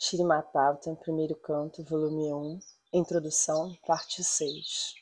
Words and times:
Shrimad 0.00 0.44
Bhagavatam, 0.54 0.94
primeiro 0.94 1.34
canto, 1.34 1.82
volume 1.82 2.32
1, 2.32 2.60
introdução, 2.92 3.76
parte 3.84 4.22
6. 4.22 4.94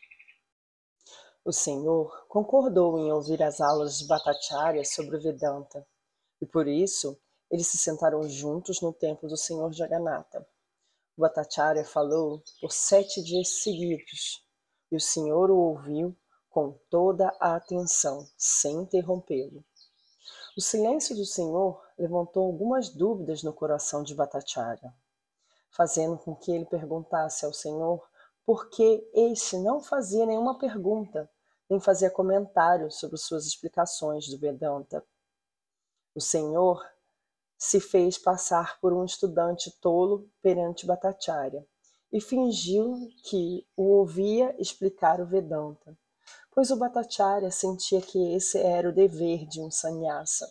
O 1.45 1.53
Senhor 1.53 2.27
concordou 2.29 2.99
em 2.99 3.13
ouvir 3.13 3.43
as 3.43 3.61
aulas 3.61 3.99
de 3.99 4.07
Bhattacharya 4.07 4.83
sobre 4.87 5.19
o 5.19 5.21
Vedanta, 5.21 5.87
e 6.41 6.47
por 6.47 6.67
isso 6.67 7.15
eles 7.51 7.67
se 7.67 7.77
sentaram 7.77 8.27
juntos 8.27 8.81
no 8.81 8.91
templo 8.91 9.29
do 9.29 9.37
Senhor 9.37 9.71
Jagannatha. 9.71 10.49
O 11.15 11.21
Bhattacharya 11.21 11.85
falou 11.85 12.43
por 12.59 12.73
sete 12.73 13.23
dias 13.23 13.63
seguidos, 13.63 14.43
e 14.91 14.97
o 14.97 15.01
Senhor 15.01 15.51
o 15.51 15.59
ouviu 15.59 16.17
com 16.49 16.73
toda 16.89 17.29
a 17.39 17.55
atenção, 17.57 18.27
sem 18.35 18.73
interrompê-lo. 18.79 19.63
O 20.57 20.61
silêncio 20.63 21.15
do 21.15 21.27
Senhor 21.27 21.85
levantou 21.99 22.47
algumas 22.47 22.89
dúvidas 22.89 23.43
no 23.43 23.53
coração 23.53 24.03
de 24.03 24.15
Bhattacharya, 24.15 24.91
fazendo 25.69 26.17
com 26.17 26.35
que 26.35 26.51
ele 26.51 26.65
perguntasse 26.65 27.45
ao 27.45 27.53
Senhor 27.53 28.09
por 28.43 28.71
que 28.71 29.07
este 29.13 29.59
não 29.59 29.83
fazia 29.83 30.25
nenhuma 30.25 30.59
pergunta, 30.59 31.31
nem 31.69 31.79
fazia 31.79 32.11
comentários 32.11 32.99
sobre 32.99 33.19
suas 33.19 33.45
explicações 33.45 34.29
do 34.29 34.39
Vedanta. 34.39 35.05
O 36.15 36.23
Senhor 36.23 36.83
se 37.59 37.79
fez 37.79 38.17
passar 38.17 38.81
por 38.81 38.95
um 38.95 39.05
estudante 39.05 39.71
tolo 39.79 40.27
perante 40.41 40.87
Bhattacharya 40.87 41.67
e 42.11 42.19
fingiu 42.19 43.11
que 43.25 43.67
o 43.77 43.83
ouvia 43.91 44.57
explicar 44.59 45.21
o 45.21 45.27
Vedanta 45.27 45.95
pois 46.57 46.71
o 46.71 46.77
Bhattacharya 46.77 47.51
sentia 47.51 48.01
que 48.01 48.35
esse 48.35 48.57
era 48.57 48.89
o 48.89 48.93
dever 48.93 49.47
de 49.47 49.61
um 49.61 49.71
sannyasa. 49.71 50.51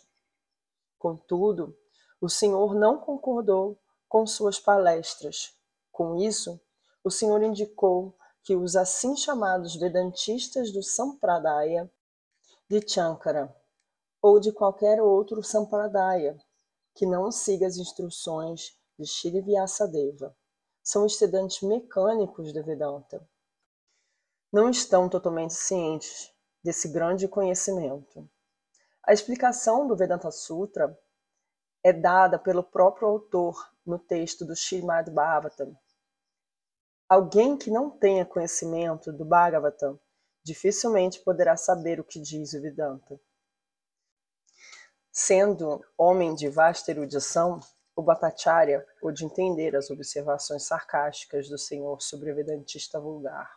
Contudo, 0.98 1.76
o 2.20 2.28
Senhor 2.28 2.74
não 2.74 2.98
concordou 2.98 3.78
com 4.08 4.26
suas 4.26 4.58
palestras. 4.58 5.54
Com 5.92 6.16
isso, 6.16 6.60
o 7.02 7.10
Senhor 7.10 7.42
indicou 7.42 8.16
que 8.42 8.56
os 8.56 8.76
assim 8.76 9.16
chamados 9.16 9.76
Vedantistas 9.76 10.72
do 10.72 10.82
Sampradaya 10.82 11.90
de 12.68 12.86
Chankara 12.88 13.54
ou 14.20 14.40
de 14.40 14.52
qualquer 14.52 15.00
outro 15.00 15.42
Sampradaya 15.42 16.38
que 16.94 17.06
não 17.06 17.30
siga 17.30 17.66
as 17.66 17.76
instruções 17.76 18.76
de 18.98 19.06
Shri 19.06 19.40
Vyasadeva 19.40 20.36
são 20.82 21.04
estudantes 21.04 21.60
mecânicos 21.62 22.52
de 22.52 22.62
Vedanta 22.62 23.26
não 24.52 24.70
estão 24.70 25.08
totalmente 25.08 25.52
cientes 25.52 26.32
desse 26.64 26.88
grande 26.88 27.28
conhecimento. 27.28 28.28
A 29.06 29.12
explicação 29.12 29.86
do 29.86 29.94
Vedanta 29.94 30.32
Sutra 30.32 30.98
é 31.80 31.92
dada 31.92 32.40
pelo 32.40 32.64
próprio 32.64 33.06
autor 33.06 33.72
no 33.86 34.00
texto 34.00 34.44
do 34.44 34.52
Srimad 34.54 35.08
Bhagavatam. 35.12 35.78
Alguém 37.08 37.56
que 37.56 37.70
não 37.70 37.88
tenha 37.88 38.26
conhecimento 38.26 39.12
do 39.12 39.24
Bhagavatam 39.24 39.96
dificilmente 40.42 41.20
poderá 41.20 41.56
saber 41.56 42.00
o 42.00 42.04
que 42.04 42.18
diz 42.20 42.52
o 42.54 42.60
Vedanta. 42.60 43.20
Sendo 45.12 45.84
homem 45.96 46.34
de 46.34 46.48
vasta 46.48 46.90
erudição, 46.90 47.60
o 47.94 48.02
Bhattacharya 48.02 48.84
pôde 49.00 49.24
entender 49.24 49.76
as 49.76 49.88
observações 49.88 50.64
sarcásticas 50.64 51.48
do 51.48 51.56
Senhor 51.56 52.02
sobre 52.02 52.32
o 52.32 52.34
Vedantista 52.34 52.98
vulgar. 52.98 53.56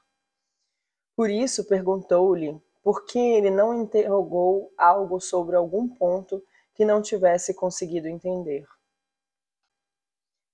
Por 1.16 1.28
isso 1.32 1.66
perguntou-lhe 1.66 2.62
por 2.90 3.06
que 3.06 3.20
ele 3.20 3.52
não 3.52 3.84
interrogou 3.84 4.74
algo 4.76 5.20
sobre 5.20 5.56
algum 5.56 5.88
ponto 5.88 6.44
que 6.74 6.84
não 6.84 7.04
tivesse 7.04 7.54
conseguido 7.54 8.08
entender. 8.08 8.66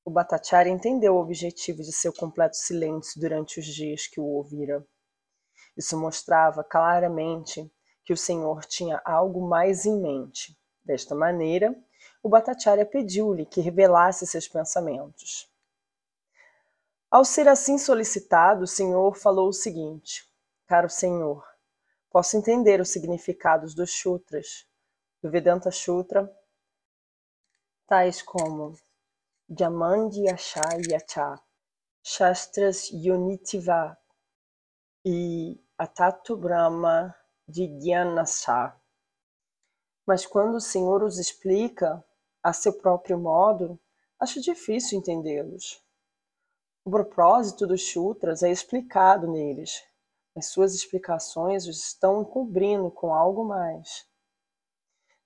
O 0.04 0.12
Bhattacharya 0.12 0.70
entendeu 0.70 1.16
o 1.16 1.22
objetivo 1.22 1.82
de 1.82 1.94
seu 1.94 2.12
completo 2.12 2.58
silêncio 2.58 3.22
durante 3.22 3.62
os 3.62 3.66
dias 3.66 4.06
que 4.08 4.20
o 4.20 4.26
ouvira. 4.26 4.86
Isso 5.78 5.98
mostrava 5.98 6.62
claramente 6.62 7.72
que 8.04 8.12
o 8.12 8.18
Senhor 8.18 8.66
tinha 8.66 9.02
algo 9.06 9.48
mais 9.48 9.86
em 9.86 9.98
mente. 9.98 10.60
Desta 10.84 11.16
maneira, 11.16 11.74
o 12.22 12.28
Bhattacharya 12.28 12.86
pediu-lhe 12.86 13.46
que 13.46 13.62
revelasse 13.62 14.28
seus 14.28 14.46
pensamentos. 14.46 15.50
Ao 17.10 17.24
ser 17.24 17.48
assim 17.48 17.78
solicitado, 17.78 18.66
o 18.66 18.68
Senhor 18.68 19.16
falou 19.16 19.48
o 19.48 19.54
seguinte: 19.54 20.30
Caro 20.68 20.90
Senhor, 20.90 21.55
posso 22.16 22.38
entender 22.38 22.80
os 22.80 22.92
significados 22.92 23.76
dos 23.76 23.92
Sutras, 23.92 24.66
do 25.22 25.30
Vedanta 25.30 25.70
Sutra, 25.70 26.34
tais 27.86 28.22
como 28.22 28.74
Yacha, 29.50 31.42
Shastras 32.02 32.90
Yunitiva 32.90 33.98
e 35.04 35.62
Atatu 35.78 36.38
Brahma 36.38 37.14
Jnanasa. 37.50 38.80
Mas 40.06 40.26
quando 40.26 40.56
o 40.56 40.62
Senhor 40.62 41.04
os 41.04 41.20
explica 41.20 42.02
a 42.42 42.54
seu 42.54 42.78
próprio 42.78 43.20
modo, 43.20 43.78
acho 44.18 44.40
difícil 44.40 45.00
entendê-los. 45.00 45.84
O 46.86 46.90
propósito 46.90 47.68
dos 47.68 47.92
Sutras 47.92 48.42
é 48.42 48.50
explicado 48.50 49.30
neles, 49.30 49.84
as 50.36 50.48
suas 50.48 50.76
explicações 50.76 51.66
os 51.66 51.78
estão 51.78 52.22
encobrindo 52.22 52.92
com 52.92 53.14
algo 53.14 53.46
mais. 53.46 54.06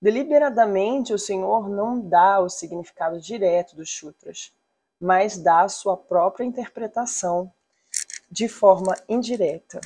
Deliberadamente, 0.01 1.13
o 1.13 1.19
Senhor 1.19 1.67
não 1.67 1.99
dá 1.99 2.39
o 2.39 2.49
significado 2.49 3.19
direto 3.19 3.75
dos 3.75 3.89
sutras, 3.89 4.53
mas 4.99 5.37
dá 5.37 5.61
a 5.61 5.69
sua 5.69 5.97
própria 5.97 6.45
interpretação 6.45 7.51
de 8.31 8.47
forma 8.47 8.95
indireta. 9.09 9.81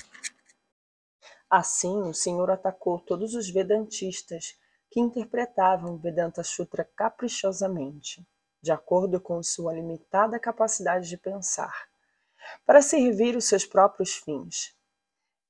Assim, 1.49 2.01
o 2.01 2.13
Senhor 2.13 2.51
atacou 2.51 2.99
todos 2.99 3.33
os 3.33 3.49
vedantistas 3.49 4.55
que 4.91 4.99
interpretavam 4.99 5.95
o 5.95 5.97
Vedanta 5.97 6.43
Sutra 6.43 6.83
caprichosamente, 6.95 8.25
de 8.61 8.71
acordo 8.71 9.19
com 9.19 9.41
sua 9.41 9.73
limitada 9.73 10.39
capacidade 10.39 11.07
de 11.07 11.17
pensar, 11.17 11.87
para 12.65 12.81
servir 12.81 13.35
os 13.35 13.45
seus 13.45 13.65
próprios 13.65 14.15
fins, 14.15 14.75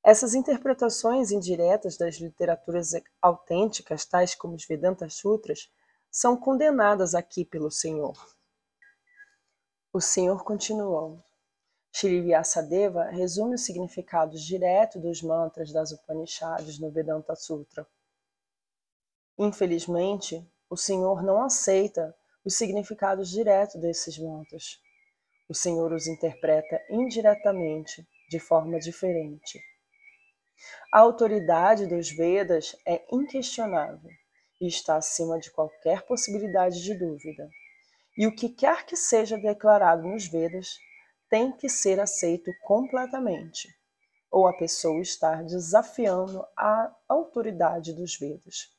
essas 0.03 0.36
interpretações 0.36 1.31
indiretas 1.31 1.97
das 1.97 2.16
literaturas 2.18 2.91
autênticas, 3.22 4.03
tais 4.03 4.36
como 4.36 4.56
os 4.56 4.66
Vedanta 4.66 5.08
Sutras, 5.08 5.72
são 6.12 6.36
condenadas 6.36 7.16
aqui 7.16 7.46
pelo 7.46 7.72
Senhor. 7.72 8.14
O 9.94 10.02
Senhor 10.02 10.44
continuou. 10.44 11.24
Shri 11.96 12.22
Vyasadeva 12.22 13.06
resume 13.06 13.56
os 13.56 13.64
significados 13.64 14.41
diretos 14.41 15.02
dos 15.02 15.22
mantras 15.22 15.72
das 15.72 15.91
Upanishads 15.91 16.80
no 16.80 16.91
Vedanta 16.91 17.35
Sutra. 17.35 17.88
Infelizmente, 19.38 20.46
o 20.70 20.75
Senhor 20.75 21.24
não 21.24 21.41
aceita 21.41 22.14
os 22.44 22.56
significados 22.58 23.30
diretos 23.30 23.80
desses 23.80 24.18
mantras. 24.18 24.81
O 25.47 25.53
Senhor 25.53 25.94
os 25.94 26.08
interpreta 26.08 26.81
indiretamente, 26.90 28.06
de 28.30 28.40
forma 28.40 28.80
diferente. 28.80 29.62
A 30.91 31.00
autoridade 31.00 31.88
dos 31.88 32.09
Vedas 32.09 32.75
é 32.86 33.03
inquestionável 33.12 34.12
e 34.62 34.68
está 34.68 34.96
acima 34.96 35.40
de 35.40 35.52
qualquer 35.52 36.03
possibilidade 36.03 36.81
de 36.81 36.94
dúvida. 36.94 37.50
E 38.18 38.28
o 38.28 38.36
que 38.36 38.50
quer 38.50 38.86
que 38.86 38.96
seja 38.96 39.38
declarado 39.38 40.08
nos 40.08 40.28
Vedas 40.28 40.78
tem 41.30 41.52
que 41.52 41.68
ser 41.68 42.00
aceito 42.00 42.52
completamente, 42.62 43.68
ou 44.30 44.47
a 44.47 44.56
pessoa 44.56 45.02
estar 45.02 45.44
desafiando 45.44 46.46
a 46.56 46.96
autoridade 47.09 47.91
dos 47.91 48.18
Vedas. 48.18 48.72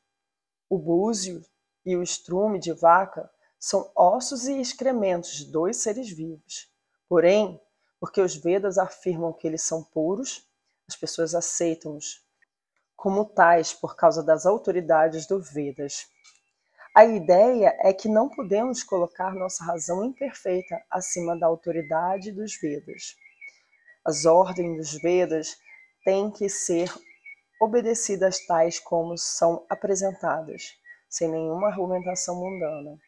O 0.70 0.78
búzio 0.78 1.44
e 1.84 1.96
o 1.96 2.02
estrume 2.02 2.58
de 2.58 2.72
vaca 2.72 3.28
são 3.58 3.90
ossos 3.96 4.46
e 4.46 4.60
excrementos 4.60 5.32
de 5.32 5.50
dois 5.50 5.78
seres 5.78 6.08
vivos. 6.10 6.72
Porém, 7.08 7.60
porque 7.98 8.20
os 8.20 8.36
Vedas 8.36 8.78
afirmam 8.78 9.32
que 9.32 9.46
eles 9.46 9.62
são 9.62 9.82
puros, 9.82 10.46
as 10.88 10.96
pessoas 10.96 11.34
aceitam-os 11.34 12.22
como 12.96 13.24
tais 13.24 13.72
por 13.72 13.96
causa 13.96 14.22
das 14.22 14.46
autoridades 14.46 15.26
do 15.26 15.40
Vedas. 15.40 16.06
A 16.94 17.04
ideia 17.04 17.76
é 17.80 17.92
que 17.92 18.08
não 18.08 18.28
podemos 18.28 18.82
colocar 18.84 19.34
nossa 19.34 19.64
razão 19.64 20.04
imperfeita 20.04 20.80
acima 20.90 21.38
da 21.38 21.46
autoridade 21.46 22.30
dos 22.30 22.56
Vedas. 22.56 23.16
As 24.04 24.24
ordens 24.24 24.76
dos 24.76 25.02
Vedas 25.02 25.56
têm 26.04 26.30
que 26.30 26.48
ser 26.48 26.92
obedecidas 27.60 28.46
tais 28.46 28.78
como 28.78 29.18
são 29.18 29.66
apresentadas, 29.68 30.62
sem 31.08 31.28
nenhuma 31.28 31.68
argumentação 31.68 32.36
mundana. 32.36 32.98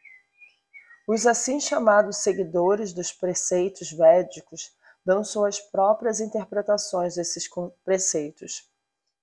Os 1.06 1.26
assim 1.26 1.60
chamados 1.60 2.16
seguidores 2.18 2.92
dos 2.92 3.12
preceitos 3.12 3.92
védicos 3.92 4.75
dão 5.06 5.22
suas 5.22 5.60
próprias 5.60 6.18
interpretações 6.18 7.14
desses 7.14 7.48
preceitos, 7.84 8.68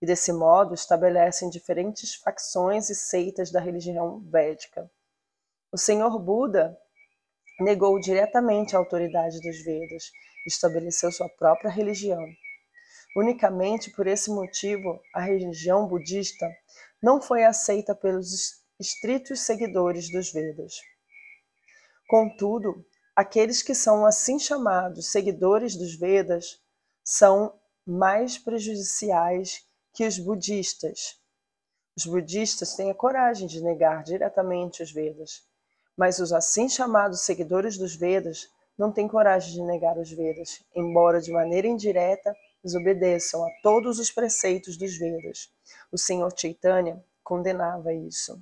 e 0.01 0.05
desse 0.05 0.31
modo 0.31 0.73
estabelecem 0.73 1.49
diferentes 1.49 2.15
facções 2.15 2.89
e 2.89 2.95
seitas 2.95 3.51
da 3.51 3.59
religião 3.59 4.21
védica. 4.21 4.89
O 5.73 5.77
Senhor 5.77 6.17
Buda 6.19 6.77
negou 7.59 7.99
diretamente 7.99 8.75
a 8.75 8.79
autoridade 8.79 9.41
dos 9.41 9.61
Vedas, 9.63 10.09
estabeleceu 10.47 11.11
sua 11.11 11.27
própria 11.37 11.69
religião. 11.69 12.25
Unicamente 13.17 13.91
por 13.91 14.07
esse 14.07 14.31
motivo, 14.31 15.01
a 15.13 15.21
religião 15.21 15.85
budista 15.85 16.49
não 17.01 17.21
foi 17.21 17.43
aceita 17.43 17.93
pelos 17.93 18.63
estritos 18.79 19.41
seguidores 19.41 20.09
dos 20.09 20.31
Vedas. 20.31 20.73
Contudo, 22.07 22.85
aqueles 23.15 23.61
que 23.61 23.75
são 23.75 24.05
assim 24.05 24.39
chamados 24.39 25.11
seguidores 25.11 25.75
dos 25.75 25.95
Vedas 25.95 26.59
são 27.03 27.53
mais 27.85 28.37
prejudiciais 28.37 29.65
que 29.93 30.05
os 30.05 30.17
budistas. 30.17 31.19
Os 31.95 32.05
budistas 32.05 32.75
têm 32.75 32.89
a 32.89 32.95
coragem 32.95 33.47
de 33.47 33.61
negar 33.61 34.03
diretamente 34.03 34.81
os 34.81 34.91
Vedas, 34.91 35.43
mas 35.95 36.17
os 36.19 36.33
assim 36.33 36.67
chamados 36.67 37.21
seguidores 37.21 37.77
dos 37.77 37.95
Vedas 37.95 38.49
não 38.75 38.91
têm 38.91 39.07
coragem 39.07 39.53
de 39.53 39.61
negar 39.61 39.97
os 39.99 40.09
Vedas, 40.09 40.63
embora 40.75 41.21
de 41.21 41.31
maneira 41.31 41.67
indireta 41.67 42.35
desobedeçam 42.63 43.45
a 43.45 43.49
todos 43.61 43.99
os 43.99 44.09
preceitos 44.09 44.75
dos 44.77 44.97
Vedas. 44.97 45.51
O 45.91 45.97
Senhor 45.97 46.33
Chaitanya 46.35 47.03
condenava 47.23 47.93
isso. 47.93 48.41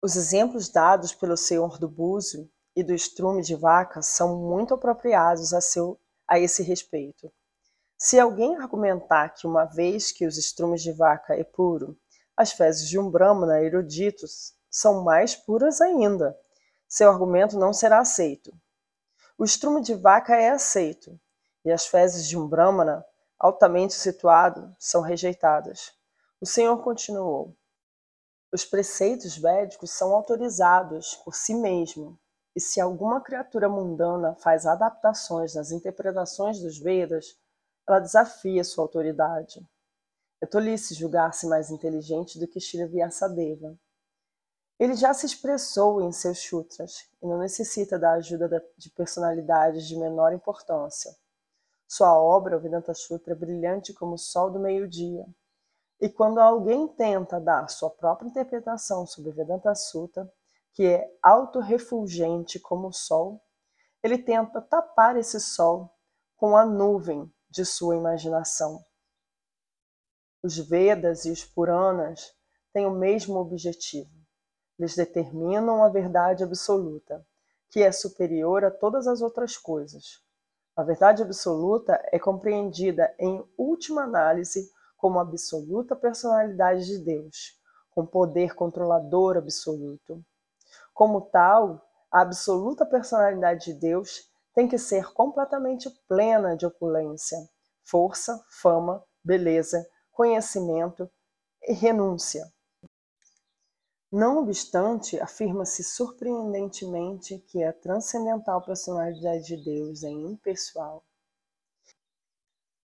Os 0.00 0.16
exemplos 0.16 0.68
dados 0.68 1.12
pelo 1.12 1.36
Senhor 1.36 1.78
do 1.78 1.88
Búzio 1.88 2.50
e 2.74 2.82
do 2.82 2.94
estrume 2.94 3.42
de 3.42 3.54
vaca 3.54 4.02
são 4.02 4.36
muito 4.36 4.74
apropriados 4.74 5.52
a, 5.52 5.60
seu, 5.60 5.98
a 6.26 6.38
esse 6.38 6.62
respeito. 6.62 7.32
Se 7.98 8.18
alguém 8.18 8.56
argumentar 8.56 9.28
que 9.30 9.46
uma 9.46 9.64
vez 9.64 10.10
que 10.10 10.26
os 10.26 10.36
estrumes 10.36 10.82
de 10.82 10.92
vaca 10.92 11.34
é 11.34 11.44
puro, 11.44 11.96
as 12.36 12.52
fezes 12.52 12.88
de 12.88 12.98
um 12.98 13.10
brahmana 13.10 13.62
erudito 13.62 14.26
são 14.70 15.04
mais 15.04 15.36
puras 15.36 15.80
ainda, 15.80 16.36
seu 16.88 17.10
argumento 17.10 17.58
não 17.58 17.72
será 17.72 18.00
aceito. 18.00 18.52
O 19.38 19.44
estrume 19.44 19.82
de 19.82 19.94
vaca 19.94 20.34
é 20.34 20.50
aceito, 20.50 21.18
e 21.64 21.70
as 21.70 21.86
fezes 21.86 22.26
de 22.26 22.36
um 22.36 22.48
brahmana 22.48 23.04
altamente 23.38 23.94
situado 23.94 24.74
são 24.78 25.00
rejeitadas. 25.00 25.92
O 26.40 26.46
Senhor 26.46 26.76
continuou: 26.82 27.56
Os 28.52 28.64
preceitos 28.64 29.36
védicos 29.36 29.90
são 29.90 30.14
autorizados 30.14 31.14
por 31.24 31.34
si 31.34 31.54
mesmo, 31.54 32.18
e 32.54 32.60
se 32.60 32.80
alguma 32.80 33.20
criatura 33.20 33.68
mundana 33.68 34.34
faz 34.36 34.66
adaptações 34.66 35.54
nas 35.54 35.70
interpretações 35.70 36.60
dos 36.60 36.78
Vedas, 36.78 37.36
ela 37.88 37.98
desafia 37.98 38.62
sua 38.62 38.84
autoridade. 38.84 39.66
É 40.40 40.46
tolice 40.46 40.94
julgar-se 40.94 41.46
mais 41.46 41.70
inteligente 41.70 42.38
do 42.38 42.46
que 42.46 42.60
Shri 42.60 42.86
Vyasadeva. 42.86 43.76
Ele 44.78 44.94
já 44.94 45.14
se 45.14 45.24
expressou 45.24 46.02
em 46.02 46.10
seus 46.10 46.40
sutras 46.40 47.08
e 47.22 47.26
não 47.26 47.38
necessita 47.38 47.98
da 47.98 48.14
ajuda 48.14 48.62
de 48.76 48.90
personalidades 48.90 49.86
de 49.86 49.96
menor 49.96 50.32
importância. 50.32 51.14
Sua 51.86 52.18
obra, 52.18 52.56
o 52.56 52.60
Vedanta 52.60 52.92
Sutra, 52.94 53.32
é 53.32 53.36
brilhante 53.36 53.92
como 53.92 54.14
o 54.14 54.18
sol 54.18 54.50
do 54.50 54.58
meio-dia. 54.58 55.24
E 56.00 56.08
quando 56.08 56.40
alguém 56.40 56.88
tenta 56.88 57.38
dar 57.38 57.68
sua 57.68 57.90
própria 57.90 58.28
interpretação 58.28 59.06
sobre 59.06 59.30
o 59.30 59.34
Vedanta 59.34 59.74
Sutra, 59.74 60.28
que 60.74 60.86
é 60.86 61.06
autorrefulgente 61.22 62.58
como 62.58 62.88
o 62.88 62.92
sol, 62.92 63.42
ele 64.02 64.18
tenta 64.18 64.60
tapar 64.60 65.16
esse 65.16 65.38
sol 65.40 65.94
com 66.36 66.56
a 66.56 66.64
nuvem 66.64 67.32
de 67.48 67.64
sua 67.64 67.96
imaginação. 67.96 68.84
Os 70.42 70.58
Vedas 70.58 71.24
e 71.24 71.30
os 71.30 71.44
Puranas 71.44 72.34
têm 72.72 72.86
o 72.86 72.90
mesmo 72.90 73.38
objetivo. 73.38 74.10
Eles 74.78 74.96
determinam 74.96 75.84
a 75.84 75.88
verdade 75.88 76.42
absoluta, 76.42 77.24
que 77.70 77.80
é 77.80 77.92
superior 77.92 78.64
a 78.64 78.70
todas 78.70 79.06
as 79.06 79.20
outras 79.20 79.56
coisas. 79.56 80.20
A 80.74 80.82
verdade 80.82 81.22
absoluta 81.22 82.00
é 82.10 82.18
compreendida, 82.18 83.14
em 83.18 83.44
última 83.56 84.02
análise, 84.02 84.70
como 84.96 85.18
a 85.18 85.22
absoluta 85.22 85.94
personalidade 85.94 86.86
de 86.86 86.98
Deus, 86.98 87.60
com 87.90 88.06
poder 88.06 88.54
controlador 88.54 89.36
absoluto. 89.36 90.24
Como 90.92 91.22
tal, 91.22 91.80
a 92.10 92.20
absoluta 92.20 92.84
personalidade 92.84 93.72
de 93.72 93.74
Deus 93.74 94.30
tem 94.54 94.68
que 94.68 94.76
ser 94.76 95.12
completamente 95.14 95.88
plena 96.06 96.54
de 96.56 96.66
opulência, 96.66 97.38
força, 97.82 98.44
fama, 98.50 99.02
beleza, 99.24 99.88
conhecimento 100.10 101.10
e 101.62 101.72
renúncia. 101.72 102.44
Não 104.10 104.36
obstante, 104.36 105.18
afirma-se 105.18 105.82
surpreendentemente 105.82 107.38
que 107.48 107.64
a 107.64 107.72
transcendental 107.72 108.60
personalidade 108.62 109.46
de 109.46 109.56
Deus 109.56 110.04
é 110.04 110.10
impessoal. 110.10 111.02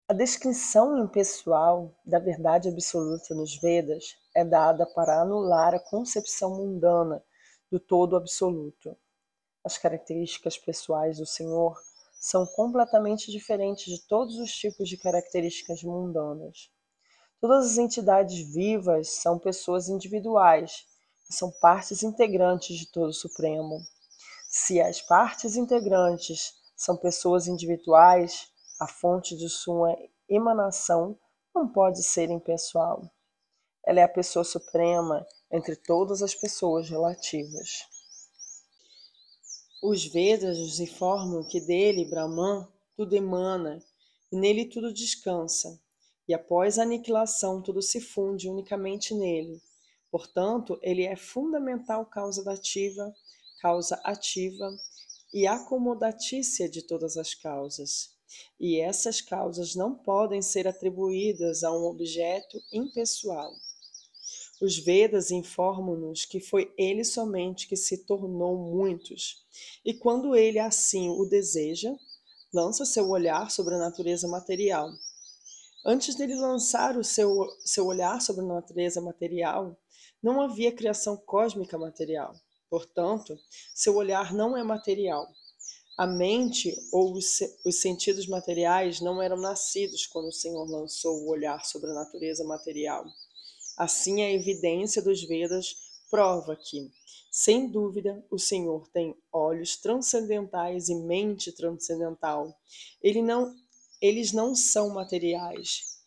A 0.08 0.12
descrição 0.12 0.96
impessoal 0.98 1.92
da 2.04 2.20
verdade 2.20 2.68
absoluta 2.68 3.34
nos 3.34 3.56
Vedas 3.56 4.04
é 4.36 4.44
dada 4.44 4.86
para 4.86 5.20
anular 5.20 5.74
a 5.74 5.80
concepção 5.80 6.50
mundana 6.50 7.20
do 7.70 7.80
todo 7.80 8.16
absoluto. 8.16 8.96
As 9.64 9.76
características 9.78 10.56
pessoais 10.56 11.18
do 11.18 11.26
Senhor 11.26 11.76
são 12.20 12.46
completamente 12.46 13.30
diferentes 13.30 13.84
de 13.84 14.06
todos 14.06 14.36
os 14.38 14.52
tipos 14.52 14.88
de 14.88 14.96
características 14.96 15.82
mundanas. 15.82 16.70
Todas 17.40 17.72
as 17.72 17.78
entidades 17.78 18.52
vivas 18.52 19.10
são 19.10 19.38
pessoas 19.38 19.88
individuais, 19.88 20.86
são 21.28 21.50
partes 21.60 22.02
integrantes 22.02 22.76
de 22.76 22.90
todo 22.90 23.10
o 23.10 23.14
Supremo. 23.14 23.80
Se 24.48 24.80
as 24.80 25.02
partes 25.02 25.56
integrantes 25.56 26.54
são 26.76 26.96
pessoas 26.96 27.46
individuais, 27.46 28.48
a 28.80 28.86
fonte 28.86 29.36
de 29.36 29.48
sua 29.48 29.96
emanação 30.28 31.18
não 31.54 31.68
pode 31.68 32.02
ser 32.02 32.30
impessoal. 32.30 33.10
Ela 33.84 34.00
é 34.00 34.02
a 34.02 34.08
pessoa 34.08 34.44
suprema 34.44 35.26
entre 35.50 35.76
todas 35.76 36.22
as 36.22 36.34
pessoas 36.34 36.88
relativas. 36.88 37.86
Os 39.82 40.04
Vedas 40.04 40.58
nos 40.58 40.80
informam 40.80 41.44
que 41.44 41.60
dele, 41.60 42.04
Brahman, 42.04 42.66
tudo 42.96 43.14
emana 43.14 43.82
e 44.32 44.36
nele 44.36 44.64
tudo 44.64 44.92
descansa, 44.92 45.80
e 46.26 46.34
após 46.34 46.78
a 46.78 46.82
aniquilação 46.82 47.62
tudo 47.62 47.80
se 47.80 48.00
funde 48.00 48.48
unicamente 48.48 49.14
nele. 49.14 49.62
Portanto, 50.10 50.78
ele 50.82 51.04
é 51.04 51.14
fundamental 51.14 52.06
causa 52.06 52.42
dativa, 52.42 53.14
causa 53.60 54.00
ativa 54.02 54.74
e 55.32 55.46
acomodatícia 55.46 56.68
de 56.68 56.82
todas 56.82 57.16
as 57.16 57.34
causas. 57.34 58.16
E 58.58 58.80
essas 58.80 59.20
causas 59.20 59.74
não 59.74 59.94
podem 59.94 60.42
ser 60.42 60.66
atribuídas 60.66 61.62
a 61.62 61.70
um 61.70 61.84
objeto 61.84 62.60
impessoal. 62.72 63.52
Os 64.60 64.78
Vedas 64.78 65.30
informam-nos 65.30 66.24
que 66.24 66.40
foi 66.40 66.72
ele 66.78 67.04
somente 67.04 67.68
que 67.68 67.76
se 67.76 68.06
tornou 68.06 68.56
muitos, 68.56 69.44
e 69.84 69.92
quando 69.92 70.34
ele 70.34 70.58
assim 70.58 71.10
o 71.10 71.26
deseja, 71.26 71.94
lança 72.52 72.86
seu 72.86 73.10
olhar 73.10 73.50
sobre 73.50 73.74
a 73.74 73.78
natureza 73.78 74.26
material. 74.26 74.90
Antes 75.84 76.14
dele 76.14 76.34
lançar 76.34 76.96
o 76.96 77.04
seu, 77.04 77.46
seu 77.64 77.86
olhar 77.86 78.20
sobre 78.22 78.44
a 78.44 78.48
natureza 78.48 79.00
material, 79.00 79.78
não 80.22 80.40
havia 80.40 80.72
criação 80.72 81.16
cósmica 81.16 81.76
material. 81.76 82.34
Portanto, 82.70 83.38
seu 83.74 83.94
olhar 83.94 84.32
não 84.32 84.56
é 84.56 84.64
material. 84.64 85.28
A 85.98 86.06
mente 86.06 86.74
ou 86.92 87.12
os, 87.12 87.40
os 87.64 87.80
sentidos 87.80 88.26
materiais 88.26 89.00
não 89.00 89.22
eram 89.22 89.36
nascidos 89.36 90.06
quando 90.06 90.28
o 90.28 90.32
Senhor 90.32 90.64
lançou 90.64 91.22
o 91.22 91.28
olhar 91.28 91.64
sobre 91.64 91.90
a 91.90 91.94
natureza 91.94 92.42
material. 92.44 93.04
Assim, 93.76 94.22
a 94.22 94.32
evidência 94.32 95.02
dos 95.02 95.22
Vedas 95.22 95.76
prova 96.10 96.56
que, 96.56 96.90
sem 97.30 97.70
dúvida, 97.70 98.24
o 98.30 98.38
Senhor 98.38 98.88
tem 98.88 99.14
olhos 99.30 99.76
transcendentais 99.76 100.88
e 100.88 100.94
mente 100.94 101.52
transcendental. 101.52 102.58
Ele 103.02 103.20
não, 103.20 103.54
eles 104.00 104.32
não 104.32 104.54
são 104.54 104.88
materiais. 104.88 106.00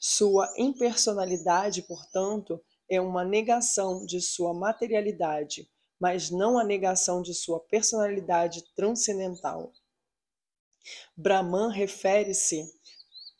Sua 0.00 0.52
impersonalidade, 0.58 1.82
portanto, 1.82 2.60
é 2.88 3.00
uma 3.00 3.24
negação 3.24 4.04
de 4.04 4.20
sua 4.20 4.52
materialidade, 4.52 5.70
mas 6.00 6.30
não 6.30 6.58
a 6.58 6.64
negação 6.64 7.22
de 7.22 7.32
sua 7.32 7.60
personalidade 7.60 8.64
transcendental. 8.74 9.72
Brahman 11.16 11.70
refere-se, 11.70 12.68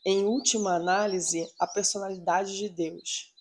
em 0.07 0.25
última 0.25 0.77
análise, 0.77 1.47
à 1.59 1.67
personalidade 1.67 2.57
de 2.57 2.69
Deus. 2.69 3.34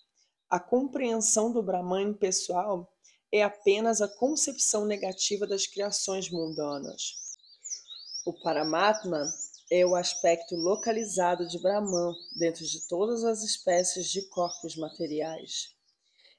A 0.54 0.60
compreensão 0.60 1.50
do 1.50 1.60
Brahman 1.60 2.10
impessoal 2.10 2.88
é 3.32 3.42
apenas 3.42 4.00
a 4.00 4.06
concepção 4.06 4.84
negativa 4.84 5.48
das 5.48 5.66
criações 5.66 6.30
mundanas. 6.30 7.16
O 8.24 8.32
Paramatma 8.40 9.26
é 9.68 9.84
o 9.84 9.96
aspecto 9.96 10.54
localizado 10.54 11.44
de 11.48 11.58
Brahman 11.58 12.14
dentro 12.38 12.64
de 12.64 12.86
todas 12.86 13.24
as 13.24 13.42
espécies 13.42 14.06
de 14.12 14.22
corpos 14.28 14.76
materiais. 14.76 15.74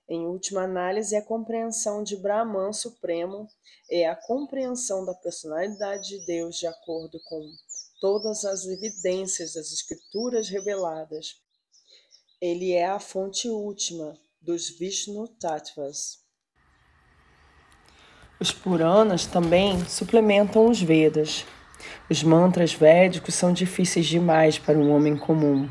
Em 0.07 0.25
última 0.25 0.63
análise, 0.63 1.13
a 1.13 1.21
compreensão 1.21 2.01
de 2.01 2.15
Brahman 2.15 2.71
Supremo 2.71 3.49
é 3.91 4.07
a 4.07 4.15
compreensão 4.15 5.03
da 5.03 5.13
personalidade 5.13 6.07
de 6.07 6.25
Deus 6.25 6.55
de 6.55 6.67
acordo 6.67 7.19
com 7.25 7.45
todas 7.99 8.45
as 8.45 8.65
evidências 8.65 9.55
das 9.55 9.73
Escrituras 9.73 10.47
reveladas. 10.47 11.43
Ele 12.41 12.73
é 12.73 12.85
a 12.85 12.99
fonte 12.99 13.47
última 13.47 14.13
dos 14.41 14.69
Vishnu 14.69 15.25
Tattvas. 15.39 16.19
Os 18.37 18.51
Puranas 18.51 19.25
também 19.25 19.85
suplementam 19.85 20.69
os 20.69 20.81
Vedas. 20.81 21.45
Os 22.09 22.21
mantras 22.23 22.73
védicos 22.73 23.35
são 23.35 23.53
difíceis 23.53 24.05
demais 24.05 24.59
para 24.59 24.77
um 24.77 24.91
homem 24.91 25.15
comum. 25.15 25.69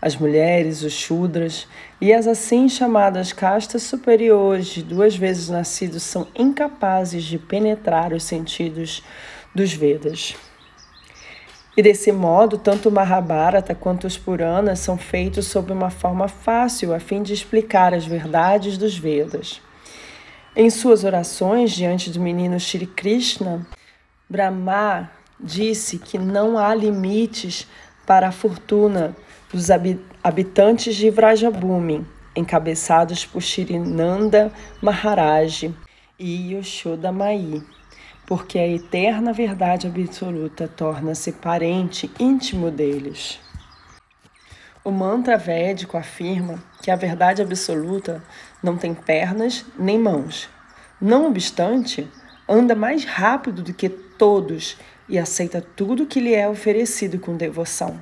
As 0.00 0.14
mulheres, 0.14 0.82
os 0.82 0.92
Shudras 0.92 1.66
e 1.98 2.12
as 2.12 2.26
assim 2.26 2.68
chamadas 2.68 3.32
castas 3.32 3.82
superiores 3.82 4.66
de 4.66 4.82
duas 4.82 5.16
vezes 5.16 5.48
nascidos 5.48 6.02
são 6.02 6.28
incapazes 6.36 7.24
de 7.24 7.38
penetrar 7.38 8.12
os 8.12 8.22
sentidos 8.22 9.02
dos 9.54 9.72
Vedas. 9.72 10.36
E 11.76 11.82
desse 11.82 12.10
modo, 12.10 12.56
tanto 12.56 12.88
o 12.88 12.92
Mahabharata 12.92 13.74
quanto 13.74 14.06
os 14.06 14.16
Puranas 14.16 14.78
são 14.78 14.96
feitos 14.96 15.46
sob 15.46 15.70
uma 15.70 15.90
forma 15.90 16.26
fácil 16.26 16.94
a 16.94 16.98
fim 16.98 17.22
de 17.22 17.34
explicar 17.34 17.92
as 17.92 18.06
verdades 18.06 18.78
dos 18.78 18.96
Vedas. 18.96 19.60
Em 20.56 20.70
suas 20.70 21.04
orações 21.04 21.72
diante 21.72 22.08
do 22.08 22.18
menino 22.18 22.58
Shri 22.58 22.86
Krishna, 22.86 23.66
Brahma 24.26 25.10
disse 25.38 25.98
que 25.98 26.16
não 26.16 26.56
há 26.56 26.74
limites 26.74 27.68
para 28.06 28.28
a 28.28 28.32
fortuna 28.32 29.14
dos 29.52 29.68
habitantes 30.24 30.96
de 30.96 31.10
Vrajabhumi, 31.10 32.06
encabeçados 32.34 33.26
por 33.26 33.42
Shirinanda 33.42 34.50
Maharaj 34.80 35.74
e 36.18 36.54
Yoshoda 36.54 37.12
Mai 37.12 37.62
porque 38.26 38.58
a 38.58 38.66
eterna 38.66 39.32
verdade 39.32 39.86
absoluta 39.86 40.66
torna-se 40.66 41.32
parente 41.32 42.10
íntimo 42.18 42.70
deles. 42.70 43.38
O 44.84 44.90
mantra 44.90 45.36
védico 45.36 45.96
afirma 45.96 46.62
que 46.82 46.90
a 46.90 46.96
verdade 46.96 47.40
absoluta 47.40 48.22
não 48.62 48.76
tem 48.76 48.94
pernas 48.94 49.64
nem 49.78 49.98
mãos. 49.98 50.48
Não 51.00 51.26
obstante, 51.26 52.08
anda 52.48 52.74
mais 52.74 53.04
rápido 53.04 53.62
do 53.62 53.72
que 53.72 53.88
todos 53.88 54.76
e 55.08 55.18
aceita 55.18 55.60
tudo 55.60 56.06
que 56.06 56.20
lhe 56.20 56.34
é 56.34 56.48
oferecido 56.48 57.18
com 57.18 57.36
devoção. 57.36 58.00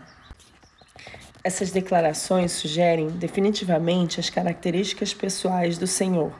Essas 1.42 1.70
declarações 1.70 2.52
sugerem 2.52 3.08
definitivamente 3.08 4.20
as 4.20 4.30
características 4.30 5.12
pessoais 5.12 5.76
do 5.76 5.86
Senhor 5.86 6.32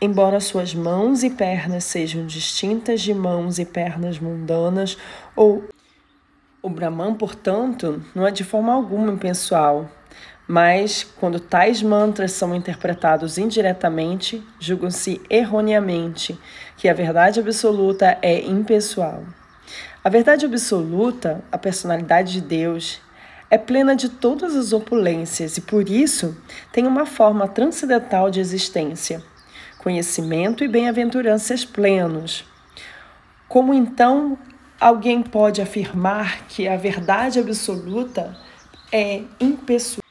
Embora 0.00 0.38
suas 0.38 0.72
mãos 0.76 1.24
e 1.24 1.30
pernas 1.30 1.82
sejam 1.82 2.24
distintas 2.24 3.00
de 3.00 3.12
mãos 3.12 3.58
e 3.58 3.64
pernas 3.64 4.20
mundanas, 4.20 4.96
ou 5.34 5.64
o 6.62 6.70
Brahman, 6.70 7.14
portanto, 7.14 8.00
não 8.14 8.24
é 8.24 8.30
de 8.30 8.44
forma 8.44 8.72
alguma 8.72 9.10
impessoal, 9.10 9.90
mas 10.46 11.02
quando 11.02 11.40
tais 11.40 11.82
mantras 11.82 12.30
são 12.30 12.54
interpretados 12.54 13.38
indiretamente, 13.38 14.40
julgam-se 14.60 15.20
erroneamente 15.28 16.38
que 16.76 16.88
a 16.88 16.94
verdade 16.94 17.40
absoluta 17.40 18.18
é 18.22 18.40
impessoal. 18.40 19.24
A 20.04 20.08
verdade 20.08 20.46
absoluta, 20.46 21.42
a 21.50 21.58
personalidade 21.58 22.34
de 22.34 22.40
Deus, 22.40 23.00
é 23.50 23.58
plena 23.58 23.96
de 23.96 24.08
todas 24.08 24.54
as 24.54 24.72
opulências 24.72 25.56
e 25.56 25.60
por 25.60 25.88
isso 25.88 26.36
tem 26.70 26.86
uma 26.86 27.04
forma 27.04 27.48
transcendental 27.48 28.30
de 28.30 28.38
existência 28.38 29.20
conhecimento 29.78 30.64
e 30.64 30.68
bem-aventuranças 30.68 31.64
plenos. 31.64 32.44
Como 33.48 33.72
então 33.72 34.38
alguém 34.80 35.22
pode 35.22 35.62
afirmar 35.62 36.46
que 36.48 36.68
a 36.68 36.76
verdade 36.76 37.38
absoluta 37.38 38.36
é 38.92 39.22
impessoal? 39.40 40.02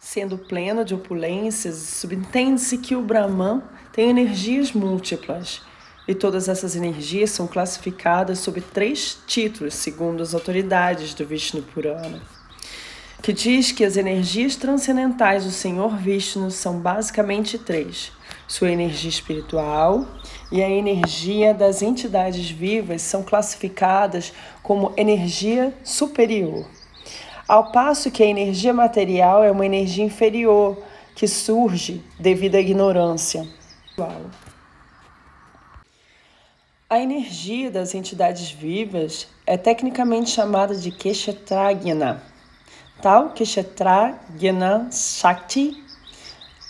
Sendo 0.00 0.36
plena 0.36 0.84
de 0.84 0.94
opulências, 0.94 1.76
subentende-se 1.76 2.78
que 2.78 2.94
o 2.94 3.02
Brahman 3.02 3.62
tem 3.92 4.10
energias 4.10 4.72
múltiplas. 4.72 5.62
E 6.08 6.14
todas 6.14 6.48
essas 6.48 6.76
energias 6.76 7.30
são 7.30 7.48
classificadas 7.48 8.38
sob 8.38 8.60
três 8.60 9.18
títulos, 9.26 9.74
segundo 9.74 10.22
as 10.22 10.34
autoridades 10.34 11.12
do 11.14 11.26
Vishnu 11.26 11.62
Purana, 11.62 12.22
que 13.20 13.32
diz 13.32 13.72
que 13.72 13.84
as 13.84 13.96
energias 13.96 14.54
transcendentais 14.54 15.44
do 15.44 15.50
Senhor 15.50 15.96
Vishnu 15.96 16.48
são 16.52 16.78
basicamente 16.78 17.58
três: 17.58 18.12
sua 18.48 18.70
energia 18.70 19.10
espiritual 19.10 20.06
e 20.50 20.62
a 20.62 20.70
energia 20.70 21.52
das 21.52 21.82
entidades 21.82 22.48
vivas 22.48 23.02
são 23.02 23.22
classificadas 23.22 24.32
como 24.62 24.92
energia 24.96 25.74
superior. 25.82 26.68
Ao 27.48 27.70
passo 27.70 28.10
que 28.10 28.22
a 28.22 28.26
energia 28.26 28.72
material 28.72 29.42
é 29.42 29.50
uma 29.50 29.66
energia 29.66 30.04
inferior 30.04 30.82
que 31.14 31.26
surge 31.26 32.02
devido 32.18 32.56
à 32.56 32.60
ignorância. 32.60 33.46
A 36.88 37.00
energia 37.00 37.70
das 37.70 37.94
entidades 37.94 38.50
vivas 38.50 39.26
é 39.44 39.56
tecnicamente 39.56 40.30
chamada 40.30 40.74
de 40.74 40.90
Kshetragna. 40.92 42.22
Tal 43.02 43.30
Kshetragna 43.30 44.88
Shakti 44.92 45.85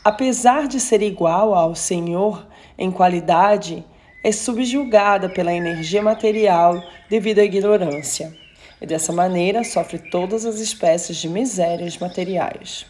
apesar 0.06 0.68
de 0.68 0.78
ser 0.78 1.02
igual 1.02 1.52
ao 1.52 1.74
Senhor 1.74 2.46
em 2.78 2.92
qualidade, 2.92 3.84
é 4.22 4.30
subjugada 4.30 5.28
pela 5.28 5.52
energia 5.52 6.00
material 6.00 6.80
devido 7.10 7.40
à 7.40 7.44
ignorância, 7.44 8.32
e 8.80 8.86
dessa 8.86 9.12
maneira 9.12 9.64
sofre 9.64 9.98
todas 9.98 10.46
as 10.46 10.60
espécies 10.60 11.16
de 11.16 11.28
misérias 11.28 11.98
materiais. 11.98 12.86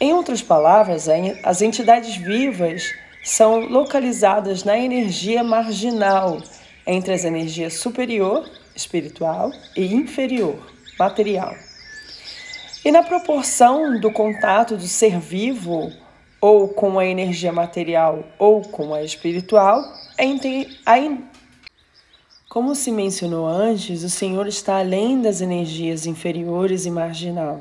Em 0.00 0.12
outras 0.12 0.42
palavras, 0.42 1.06
as 1.44 1.62
entidades 1.62 2.16
vivas 2.16 2.82
são 3.22 3.60
localizadas 3.60 4.64
na 4.64 4.76
energia 4.76 5.44
marginal 5.44 6.42
entre 6.84 7.14
as 7.14 7.24
energias 7.24 7.74
superior, 7.74 8.44
espiritual, 8.74 9.52
e 9.76 9.94
inferior, 9.94 10.58
material. 10.98 11.54
E 12.84 12.90
na 12.90 13.04
proporção 13.04 14.00
do 14.00 14.10
contato 14.10 14.76
do 14.76 14.88
ser 14.88 15.20
vivo 15.20 15.92
ou 16.40 16.68
com 16.68 16.98
a 16.98 17.06
energia 17.06 17.52
material 17.52 18.24
ou 18.38 18.62
com 18.62 18.94
a 18.94 19.02
espiritual, 19.02 19.82
como 22.48 22.74
se 22.74 22.90
mencionou 22.90 23.46
antes, 23.46 24.02
o 24.02 24.08
Senhor 24.08 24.46
está 24.46 24.78
além 24.78 25.20
das 25.20 25.40
energias 25.40 26.06
inferiores 26.06 26.86
e 26.86 26.90
marginal, 26.90 27.60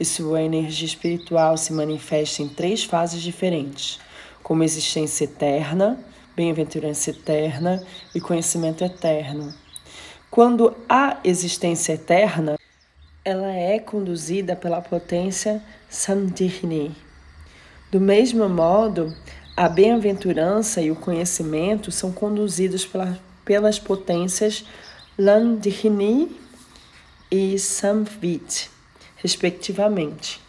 e 0.00 0.04
sua 0.04 0.42
energia 0.42 0.86
espiritual 0.86 1.56
se 1.56 1.72
manifesta 1.72 2.42
em 2.42 2.48
três 2.48 2.84
fases 2.84 3.22
diferentes, 3.22 4.00
como 4.42 4.64
existência 4.64 5.24
eterna, 5.24 5.98
bem-aventurança 6.34 7.10
eterna 7.10 7.82
e 8.14 8.20
conhecimento 8.20 8.84
eterno. 8.84 9.54
Quando 10.30 10.76
há 10.88 11.18
existência 11.24 11.92
eterna, 11.92 12.58
ela 13.24 13.52
é 13.52 13.78
conduzida 13.78 14.54
pela 14.54 14.82
potência 14.82 15.62
Samdhini, 15.88 16.94
do 17.90 18.00
mesmo 18.00 18.48
modo, 18.48 19.14
a 19.56 19.68
bem-aventurança 19.68 20.82
e 20.82 20.90
o 20.90 20.96
conhecimento 20.96 21.90
são 21.90 22.12
conduzidos 22.12 22.84
pela, 22.84 23.18
pelas 23.44 23.78
potências 23.78 24.64
Landhini 25.18 26.36
e 27.30 27.58
Samvit, 27.58 28.70
respectivamente. 29.16 30.40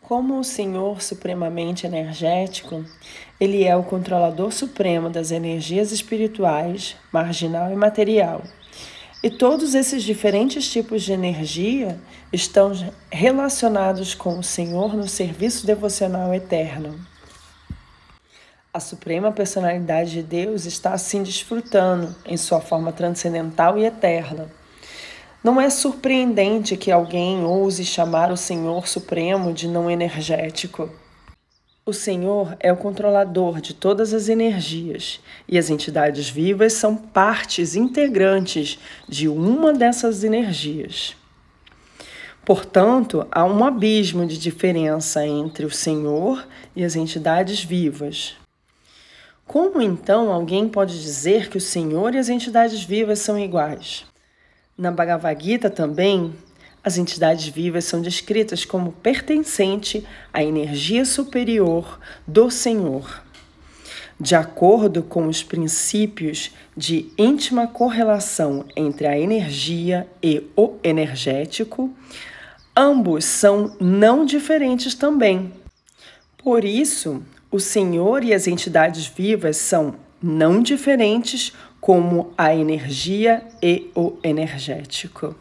Como 0.00 0.38
o 0.38 0.44
Senhor 0.44 1.00
supremamente 1.00 1.86
energético, 1.86 2.84
ele 3.40 3.64
é 3.64 3.74
o 3.74 3.82
controlador 3.82 4.52
supremo 4.52 5.08
das 5.08 5.30
energias 5.30 5.90
espirituais, 5.90 6.94
marginal 7.10 7.72
e 7.72 7.76
material 7.76 8.42
e 9.24 9.30
todos 9.30 9.74
esses 9.74 10.02
diferentes 10.02 10.70
tipos 10.70 11.02
de 11.02 11.10
energia 11.10 11.98
estão 12.30 12.72
relacionados 13.10 14.14
com 14.14 14.38
o 14.38 14.42
Senhor 14.42 14.94
no 14.94 15.08
serviço 15.08 15.66
devocional 15.66 16.34
eterno. 16.34 16.94
A 18.70 18.78
Suprema 18.78 19.32
Personalidade 19.32 20.10
de 20.10 20.22
Deus 20.22 20.66
está 20.66 20.92
assim 20.92 21.22
desfrutando 21.22 22.14
em 22.26 22.36
sua 22.36 22.60
forma 22.60 22.92
transcendental 22.92 23.78
e 23.78 23.86
eterna. 23.86 24.46
Não 25.42 25.58
é 25.58 25.70
surpreendente 25.70 26.76
que 26.76 26.92
alguém 26.92 27.46
ouse 27.46 27.82
chamar 27.82 28.30
o 28.30 28.36
Senhor 28.36 28.86
Supremo 28.86 29.54
de 29.54 29.66
não 29.66 29.90
energético. 29.90 30.90
O 31.86 31.92
Senhor 31.92 32.56
é 32.60 32.72
o 32.72 32.78
controlador 32.78 33.60
de 33.60 33.74
todas 33.74 34.14
as 34.14 34.30
energias 34.30 35.20
e 35.46 35.58
as 35.58 35.68
entidades 35.68 36.30
vivas 36.30 36.72
são 36.72 36.96
partes 36.96 37.76
integrantes 37.76 38.78
de 39.06 39.28
uma 39.28 39.70
dessas 39.70 40.24
energias. 40.24 41.14
Portanto, 42.42 43.26
há 43.30 43.44
um 43.44 43.62
abismo 43.62 44.24
de 44.24 44.38
diferença 44.38 45.26
entre 45.26 45.66
o 45.66 45.70
Senhor 45.70 46.48
e 46.74 46.82
as 46.82 46.96
entidades 46.96 47.62
vivas. 47.62 48.34
Como 49.46 49.82
então 49.82 50.32
alguém 50.32 50.66
pode 50.66 50.98
dizer 50.98 51.50
que 51.50 51.58
o 51.58 51.60
Senhor 51.60 52.14
e 52.14 52.18
as 52.18 52.30
entidades 52.30 52.82
vivas 52.82 53.18
são 53.18 53.38
iguais? 53.38 54.06
Na 54.76 54.90
Bhagavad 54.90 55.44
Gita 55.44 55.68
também, 55.68 56.34
as 56.84 56.98
entidades 56.98 57.48
vivas 57.48 57.86
são 57.86 58.02
descritas 58.02 58.64
como 58.64 58.92
pertencente 58.92 60.06
à 60.30 60.44
energia 60.44 61.06
superior 61.06 61.98
do 62.26 62.50
Senhor. 62.50 63.22
De 64.20 64.34
acordo 64.34 65.02
com 65.02 65.26
os 65.26 65.42
princípios 65.42 66.52
de 66.76 67.10
íntima 67.18 67.66
correlação 67.66 68.66
entre 68.76 69.06
a 69.06 69.18
energia 69.18 70.06
e 70.22 70.44
o 70.54 70.74
energético, 70.84 71.92
ambos 72.76 73.24
são 73.24 73.74
não 73.80 74.24
diferentes 74.24 74.94
também. 74.94 75.52
Por 76.36 76.64
isso, 76.64 77.22
o 77.50 77.58
Senhor 77.58 78.22
e 78.22 78.34
as 78.34 78.46
entidades 78.46 79.06
vivas 79.06 79.56
são 79.56 79.94
não 80.22 80.62
diferentes 80.62 81.52
como 81.80 82.32
a 82.36 82.54
energia 82.54 83.42
e 83.62 83.90
o 83.94 84.16
energético. 84.22 85.34